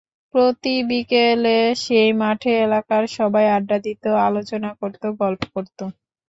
প্রতি 0.33 0.75
বিকেলে 0.89 1.49
সেই 1.83 2.09
মাঠে 2.21 2.51
এলাকার 2.63 3.03
সবাই 3.17 3.45
আড্ডা 3.51 3.77
দিত, 3.85 4.03
আলোচনা 4.27 4.69
করত, 4.79 5.03
গল্প 5.21 5.41
করত। 5.53 5.79